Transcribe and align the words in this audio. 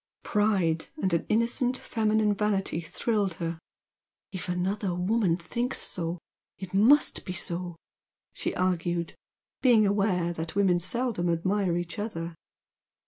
Pride, 0.23 0.87
and 0.99 1.13
an 1.13 1.27
innocent 1.29 1.77
feminine 1.77 2.33
vanity 2.33 2.81
thrilled 2.81 3.35
her; 3.35 3.59
"if 4.31 4.49
another 4.49 4.95
woman 4.95 5.37
thinks 5.37 5.77
so, 5.79 6.17
it 6.57 6.73
must 6.73 7.23
be 7.23 7.33
so," 7.33 7.75
she 8.33 8.55
argued, 8.55 9.13
being 9.61 9.85
aware 9.85 10.33
that 10.33 10.55
women 10.55 10.79
seldom 10.79 11.29
admire 11.29 11.77
each 11.77 11.99
other. 11.99 12.33